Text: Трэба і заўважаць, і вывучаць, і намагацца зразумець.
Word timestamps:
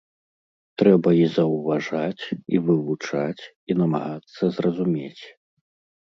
Трэба 0.81 1.09
і 1.17 1.25
заўважаць, 1.37 2.23
і 2.57 2.61
вывучаць, 2.69 3.43
і 3.73 3.75
намагацца 3.83 4.43
зразумець. 4.57 5.23